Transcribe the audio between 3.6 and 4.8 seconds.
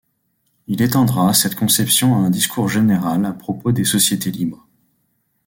des sociétés libres.